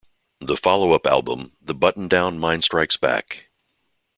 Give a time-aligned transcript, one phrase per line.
[0.39, 3.49] The follow-up album, The Button-Down Mind Strikes Back!